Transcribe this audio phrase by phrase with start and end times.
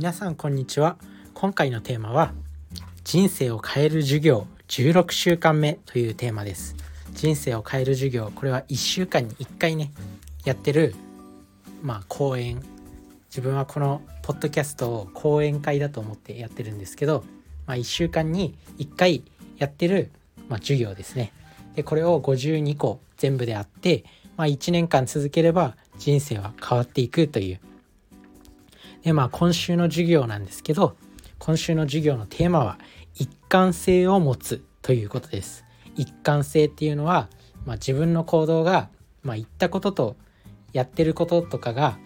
[0.00, 0.96] 皆さんこんにちは。
[1.34, 2.32] 今回のテーマは
[3.04, 6.74] 人生を変える授業16週間目というテーマです。
[7.12, 9.92] 人生を変える授業これは1週間に1回ね
[10.46, 10.94] やってる
[11.82, 12.62] まあ講演。
[13.28, 17.22] 自分はこのポッドキャストを講演会だと思ってやってるんですけど、
[17.66, 19.22] まあ、1週間に1回
[19.58, 20.10] やってる、
[20.48, 21.30] まあ、授業ですね。
[21.74, 24.04] でこれを52個全部であって、
[24.38, 27.60] まあ、1年間続ければ人生は変わっていくという
[29.02, 30.96] でまあ今週の授業なんですけど
[31.38, 32.78] 今週の授業のテーマは
[33.14, 35.64] 一貫性を持つということです。
[35.96, 37.28] 一貫性っていうのは、
[37.64, 38.88] まあ、自分の行動が、
[39.22, 40.16] まあ、言ったことと
[40.72, 41.98] やってることとかが、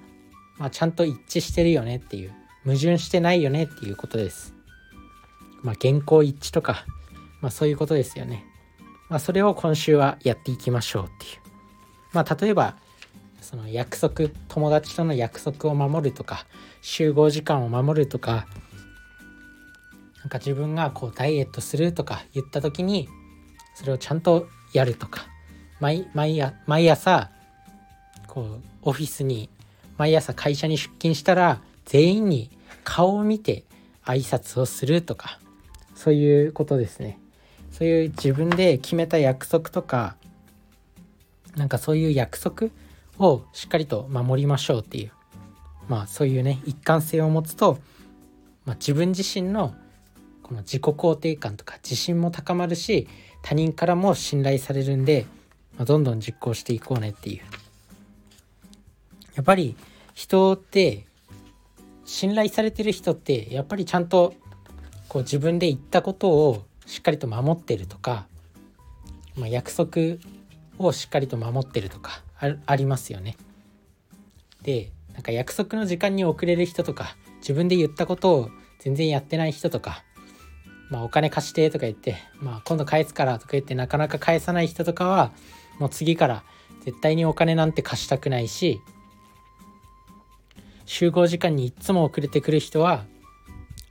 [0.56, 2.32] まあ、ちゃんと一致してるよねっていう
[2.64, 4.54] 矛盾してないよねっていうことです。
[5.62, 6.84] まあ原稿一致とか、
[7.40, 8.44] まあ、そういうことですよね。
[9.08, 11.40] まあ、それを今週はやっていきましょうっていう。
[12.12, 12.76] まあ例えば
[13.44, 16.46] その約束友達との約束を守るとか
[16.80, 18.46] 集合時間を守るとか
[20.20, 23.06] なんか自分がこうダイエットするとか言った時に
[23.74, 25.26] それをちゃんとやるとか
[25.78, 27.30] 毎毎朝
[28.26, 29.50] こうオフィスに
[29.98, 32.50] 毎朝会社に出勤したら全員に
[32.82, 33.64] 顔を見て
[34.06, 35.38] 挨拶をするとか
[35.94, 37.18] そういうことですね。
[37.70, 40.16] そういう自分で決めた約束とか
[41.56, 42.68] なんかそういう約束
[43.18, 45.12] をしっかりと守りましょうっていう
[45.88, 47.78] まあそういうね一貫性を持つと、
[48.64, 49.74] まあ、自分自身の
[50.42, 53.08] この自己肯定感とか自信も高まるし
[53.42, 55.26] 他人からも信頼されるんで、
[55.76, 57.42] まあ、どんどん実行していこうねっていう。
[59.34, 59.76] やっぱり
[60.14, 61.06] 人って
[62.04, 64.34] 信頼されてる人ってやっぱりちゃんと
[65.08, 68.26] こう自分で言ったことをしっかりと守ってるとか、
[69.36, 70.18] まあ、約束
[70.78, 72.23] をしっかりと守ってるとか
[72.66, 73.36] ありますよね。
[74.62, 78.50] でなんか約束の時間に遅れる人とか自分で言ったことを
[78.80, 80.02] 全然やってない人とか、
[80.90, 85.32] まあ、お金貸してとか言って、まあ、今度返すからとか言ってなかなか返さない人とかは
[85.78, 86.42] もう次から
[86.84, 88.80] 絶対にお金なんて貸したくないし
[90.86, 93.04] 集合時間にいつも遅れてくる人は、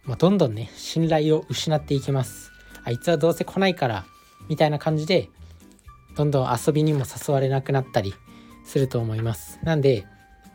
[0.05, 2.51] まあ、どんどんね信頼を失っていきます。
[2.85, 4.05] あいつはどうせ来ないから
[4.49, 5.29] みたいな感じで
[6.17, 8.13] どんどん遊びにも誘われなくなったり
[8.63, 9.59] すると思います。
[9.63, 10.05] なんで、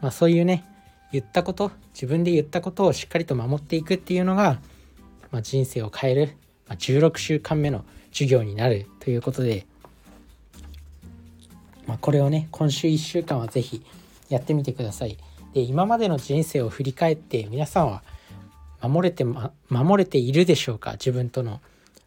[0.01, 0.65] まあ、そういうね
[1.13, 4.61] 言ったこと自分で言ったことをしっかりと守っていくっていうのが、
[5.31, 6.37] まあ、人生を変える、
[6.67, 9.67] まあ、16週間目の授業になるということで、
[11.87, 13.83] まあ、これをね今週1週間は是非
[14.29, 15.17] やってみてください。
[15.55, 18.03] で今までの人生を振り返って皆さんは
[18.83, 20.93] 守れて、ま、守れているでしょうか？
[20.93, 21.61] 自分との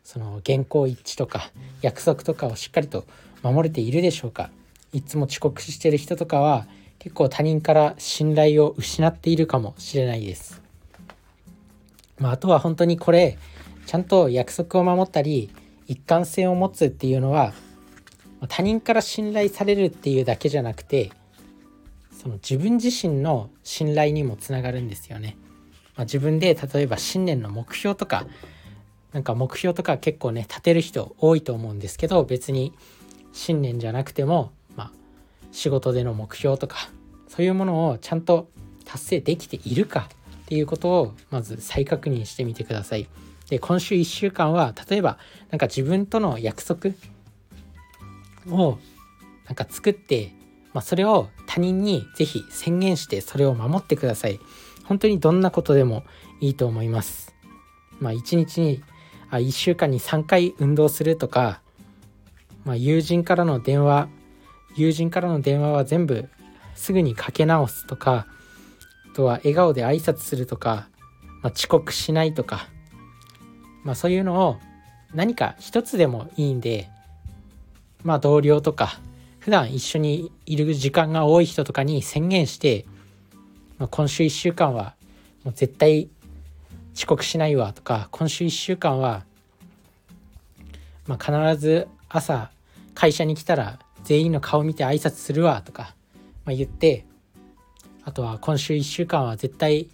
[0.03, 1.51] その原稿一致とか
[1.81, 3.05] 約束とかをしっかりと
[3.43, 4.51] 守れているでしょうか？
[4.93, 6.67] いつも遅刻してる人とかは
[6.99, 10.61] 結構他人から信頼を失っているかもしれないです。
[12.19, 13.37] まあ、あとは本当にこれ
[13.87, 15.49] ちゃんと約束を守ったり
[15.87, 17.53] 一貫性を持つっていうのは
[18.47, 21.11] 他人から信頼されるっていうだけじゃなくて
[22.11, 25.37] その自分自身の信頼にもつながるんですよね。
[25.95, 28.27] まあ、自分で例えば新年の目標とか
[29.11, 32.73] なんか目標とか結構ね立てる人多いと思うんですけど別に
[33.33, 34.51] 信念じゃなくても、
[35.51, 36.89] 仕事での目標とか
[37.27, 38.49] そういうものをちゃんと
[38.85, 40.09] 達成できているか
[40.43, 43.07] っていうことをまず再確認してみてください。
[43.49, 45.17] で今週1週間は例えば
[45.49, 46.91] なんか自分との約束
[48.49, 48.77] を
[49.45, 50.33] なんか作って、
[50.73, 54.39] まあ、それを他人に是非宣言してそれを守ってください。
[54.85, 56.03] 本当にどんなことでも
[56.41, 57.33] いいと思います。
[57.99, 58.83] まあ、1日に
[59.29, 61.61] あ1週間に3回運動するとか、
[62.65, 64.09] まあ、友人からの電話
[64.75, 66.29] 友人からの電話は全部
[66.75, 68.27] すぐにかけ直すとか
[69.11, 70.87] あとは笑顔で挨拶するとか、
[71.41, 72.67] まあ、遅刻しないとか、
[73.83, 74.57] まあ、そういうのを
[75.13, 76.89] 何か一つでもいいんで
[78.03, 78.99] まあ同僚とか
[79.39, 82.85] 普段一緒にいる時間が多い人とかに宣言して、
[83.77, 84.95] まあ、今週1週間は
[85.43, 86.09] もう絶対
[86.95, 89.25] 遅刻しないわとか今週1週間は、
[91.07, 92.51] まあ、必ず朝
[92.93, 95.95] 会社に来たら全員の顔見て挨拶するわとか、
[96.45, 97.05] まあ、言って
[98.03, 99.87] あとは今週1週間は絶対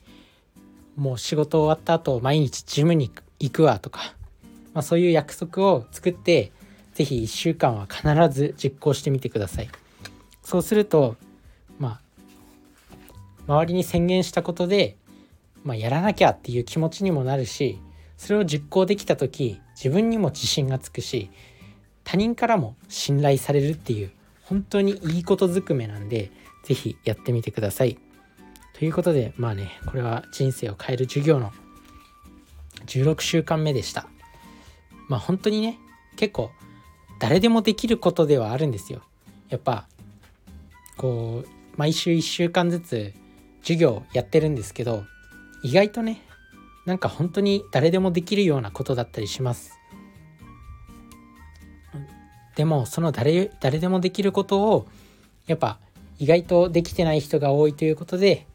[0.95, 4.15] もう仕事終わった後毎日ジムに行くわとか、
[4.73, 6.51] まあ、そういう約束を作って
[6.93, 9.69] 是非1週間は必ず実行してみてください。
[10.41, 11.15] そうすると
[11.77, 12.01] まあ
[13.47, 14.97] 周りに宣言したことで
[15.67, 17.77] まあ、やらなきゃっていう気持ちにもなるし
[18.17, 21.29] それを実行できた時自分にも自信がつくし
[22.09, 24.11] 他人からも信頼されるっていう
[24.45, 26.31] 本当にいいことずくめなんで
[26.63, 27.99] 是非やってみてください。
[28.71, 31.51] ということでまあねこれは人生を変える授業の
[32.85, 34.07] 16週間目でした。
[35.09, 35.77] まあ本当にね
[36.15, 36.49] 結構
[37.19, 39.01] 誰でもできることではあるんですよ。
[39.49, 39.85] やっぱ
[40.95, 43.13] こう毎週1週間ずつ
[43.63, 45.03] 授業やってるんですけど
[45.61, 46.21] 意外とね
[46.85, 49.77] なんか本当に誰でもできるようなことだったりします。
[52.57, 54.87] でもその誰誰でもできることを
[55.45, 55.77] やっぱ
[56.17, 58.47] 意外とできてない人が多いということで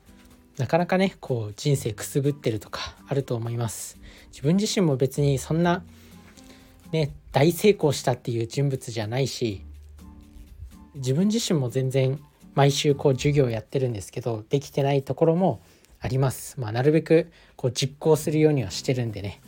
[0.59, 4.01] なかなかねこう人生くすぶってるとかあると思います
[4.33, 5.85] 自分自身も別にそんな
[6.91, 9.65] ね大成功したっていう人物じゃないし
[10.97, 12.19] 自分自身も全然
[12.55, 15.63] 毎週こう授業やってるんですけどできてないところも
[16.01, 16.59] あります。
[16.59, 19.41] まあ、なるべくこう実行するようにはしてるんでね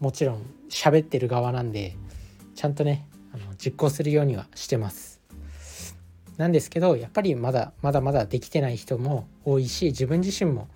[0.00, 1.94] もちろん喋ってる側なんで
[2.54, 5.20] ちゃんとねあの実行するようにはしてます。
[6.36, 10.68] なんですけどやっぱりまだまだまだできてない人も多いし自分自身も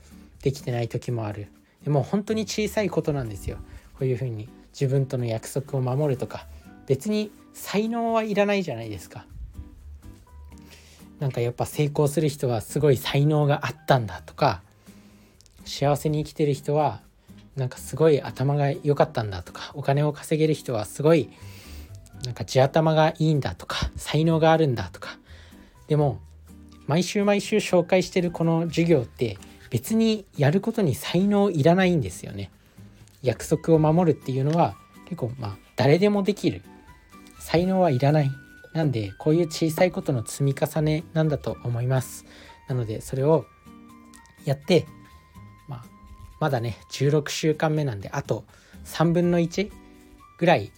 [0.43, 1.49] できてない時もある。
[1.85, 3.59] でも本当に小さいことなんですよ。
[3.99, 6.47] こういうふうに自分との約束を守るとか。
[6.87, 9.27] 別に才能はいらないじゃないですか。
[11.21, 14.63] なんかやっぱ成功する人はすごい才能があったんだとか。
[15.67, 17.03] 幸せに生きてる人は
[17.57, 19.71] なんかすごい頭が良かったんだとか。
[19.75, 21.29] お金を稼げる人はすごい
[22.25, 25.19] なんか地頭がいいんだとか才能があるんだとか。
[25.87, 26.21] でも
[26.87, 29.39] 毎週毎週紹介してるこの授業って
[29.71, 32.51] 別にやることに才能いらないんですよね。
[33.23, 34.75] 約束を守るっていうのは
[35.05, 36.63] 結構まあ誰でもできる。
[37.41, 38.31] 才能はいらない。
[38.75, 42.25] なんでこういう小さいことの積み重ねなんだと思います。
[42.69, 43.47] なのでそれを
[44.45, 44.87] やって、
[45.69, 45.85] まあ、
[46.41, 48.45] まだね16週間目なんであと
[48.85, 49.71] 3分の1
[50.39, 50.73] ぐらい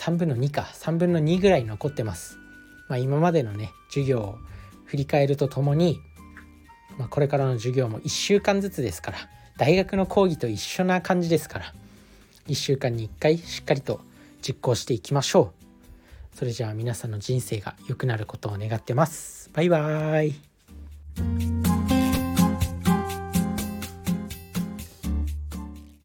[0.00, 2.38] 3分の2か3分の2ぐらい残ってます、
[2.88, 4.38] まあ、今までのね授業を
[4.86, 6.00] 振り返るとともに、
[6.98, 9.18] まあ、これからの授業も1週間ずつですから
[9.58, 11.74] 大学の講義と一緒な感じですから
[12.48, 14.00] 1週間に1回しっかりと
[14.40, 15.60] 実行していきましょう
[16.36, 19.50] それじゃあ皆さんの人生が良くなることを願ってます。
[19.52, 21.49] バイバーイ。